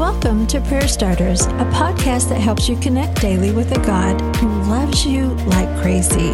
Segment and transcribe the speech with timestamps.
[0.00, 4.48] Welcome to Prayer Starters, a podcast that helps you connect daily with a God who
[4.62, 6.30] loves you like crazy.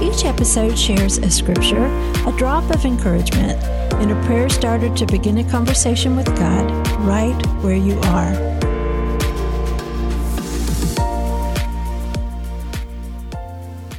[0.00, 1.86] Each episode shares a scripture,
[2.24, 3.60] a drop of encouragement,
[3.94, 6.70] and a prayer starter to begin a conversation with God
[7.00, 7.34] right
[7.64, 8.32] where you are.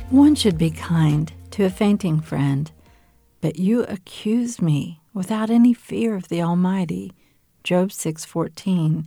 [0.09, 2.71] One should be kind to a fainting friend,
[3.41, 7.12] but you accuse me without any fear of the Almighty.
[7.64, 9.05] Job 6:14.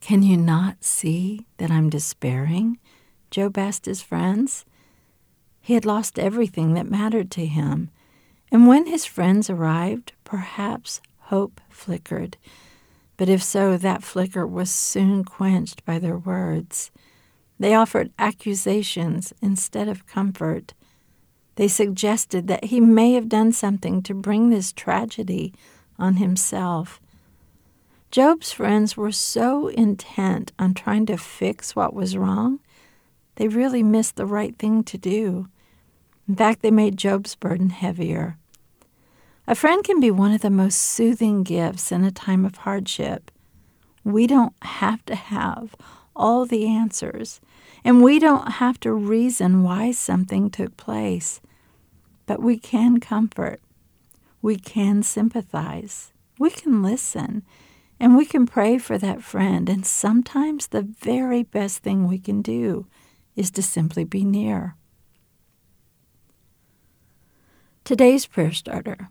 [0.00, 2.78] Can you not see that I'm despairing?
[3.30, 4.64] Job asked his friends.
[5.60, 7.90] He had lost everything that mattered to him,
[8.52, 12.36] and when his friends arrived, perhaps hope flickered.
[13.16, 16.92] But if so, that flicker was soon quenched by their words.
[17.58, 20.74] They offered accusations instead of comfort.
[21.56, 25.52] They suggested that he may have done something to bring this tragedy
[25.98, 27.00] on himself.
[28.16, 32.60] Job's friends were so intent on trying to fix what was wrong,
[33.34, 35.48] they really missed the right thing to do.
[36.26, 38.38] In fact, they made Job's burden heavier.
[39.46, 43.30] A friend can be one of the most soothing gifts in a time of hardship.
[44.02, 45.74] We don't have to have
[46.16, 47.42] all the answers,
[47.84, 51.42] and we don't have to reason why something took place.
[52.24, 53.60] But we can comfort,
[54.40, 57.42] we can sympathize, we can listen,
[57.98, 59.68] and we can pray for that friend.
[59.68, 62.86] And sometimes the very best thing we can do
[63.34, 64.76] is to simply be near.
[67.84, 69.10] Today's prayer starter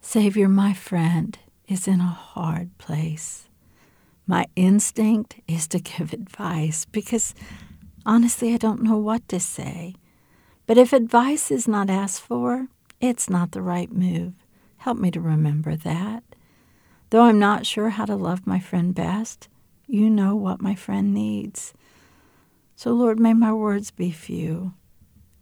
[0.00, 3.48] Savior, my friend is in a hard place.
[4.26, 7.34] My instinct is to give advice because
[8.04, 9.94] honestly, I don't know what to say.
[10.66, 12.68] But if advice is not asked for,
[13.00, 14.34] it's not the right move.
[14.78, 16.22] Help me to remember that.
[17.12, 19.50] Though I'm not sure how to love my friend best,
[19.86, 21.74] you know what my friend needs.
[22.74, 24.72] So, Lord, may my words be few.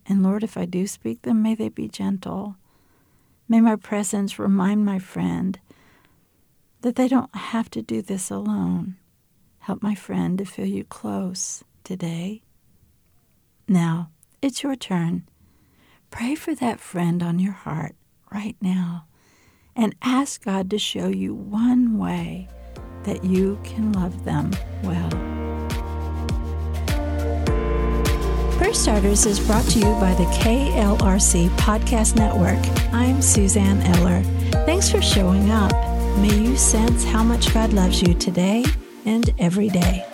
[0.04, 2.56] And Lord, if I do speak them, may they be gentle.
[3.48, 5.60] May my presence remind my friend
[6.80, 8.96] that they don't have to do this alone.
[9.60, 12.42] Help my friend to feel you close today.
[13.68, 14.10] Now,
[14.42, 15.28] it's your turn.
[16.10, 17.94] Pray for that friend on your heart
[18.32, 19.06] right now
[19.80, 22.46] and ask God to show you one way
[23.04, 24.50] that you can love them
[24.84, 25.08] well.
[28.58, 32.60] Prayer Starters is brought to you by the KLRC Podcast Network.
[32.92, 34.22] I'm Suzanne Eller.
[34.66, 35.72] Thanks for showing up.
[36.18, 38.66] May you sense how much God loves you today
[39.06, 40.04] and every day.